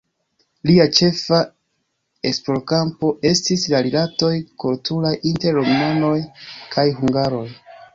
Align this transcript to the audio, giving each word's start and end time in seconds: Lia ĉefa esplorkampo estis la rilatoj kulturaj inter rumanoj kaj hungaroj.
Lia 0.69 0.87
ĉefa 0.99 1.41
esplorkampo 2.31 3.13
estis 3.35 3.69
la 3.77 3.85
rilatoj 3.91 4.33
kulturaj 4.67 5.15
inter 5.35 5.63
rumanoj 5.63 6.15
kaj 6.77 6.93
hungaroj. 7.01 7.49